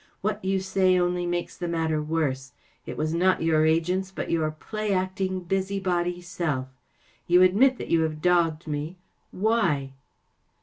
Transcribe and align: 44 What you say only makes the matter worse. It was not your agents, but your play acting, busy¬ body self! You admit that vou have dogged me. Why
44 0.21 0.21
What 0.35 0.43
you 0.45 0.59
say 0.61 0.99
only 0.99 1.27
makes 1.27 1.55
the 1.55 1.67
matter 1.67 2.01
worse. 2.01 2.53
It 2.87 2.97
was 2.97 3.13
not 3.13 3.43
your 3.43 3.67
agents, 3.67 4.09
but 4.09 4.31
your 4.31 4.49
play 4.49 4.93
acting, 4.95 5.45
busy¬ 5.45 5.77
body 5.83 6.19
self! 6.21 6.69
You 7.27 7.43
admit 7.43 7.77
that 7.77 7.89
vou 7.89 8.01
have 8.01 8.19
dogged 8.19 8.65
me. 8.65 8.97
Why 9.29 9.93